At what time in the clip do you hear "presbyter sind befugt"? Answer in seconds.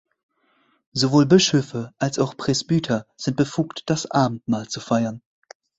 2.35-3.83